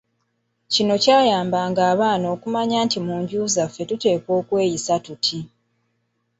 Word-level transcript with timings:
Kino 0.73 0.93
kyayambanga 1.03 1.81
abaana 1.93 2.25
okumanya 2.35 2.77
nti 2.85 2.97
mu 3.05 3.13
nju 3.21 3.37
yaffe 3.57 3.83
tuteekwa 3.89 4.35
kweyisa 4.47 4.95
tuti. 5.05 5.39